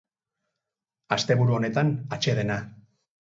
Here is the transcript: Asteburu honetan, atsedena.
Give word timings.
Asteburu 1.17 1.55
honetan, 1.59 1.93
atsedena. 2.19 2.59